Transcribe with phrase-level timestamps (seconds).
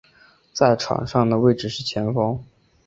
[0.51, 2.43] 在场上的位置是前锋。